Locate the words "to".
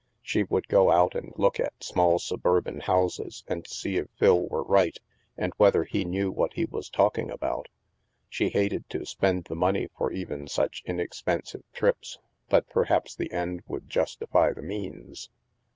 8.89-9.05